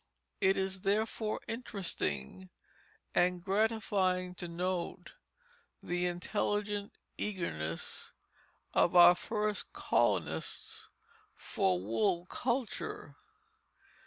It 0.39 0.57
is, 0.57 0.81
therefore, 0.81 1.41
interesting 1.47 2.49
and 3.13 3.43
gratifying 3.45 4.33
to 4.33 4.47
note 4.47 5.13
the 5.83 6.07
intelligent 6.07 6.95
eagerness 7.19 8.11
of 8.73 8.95
our 8.95 9.13
first 9.13 9.71
colonists 9.73 10.89
for 11.35 11.79
wool 11.79 12.25
culture. 12.25 13.15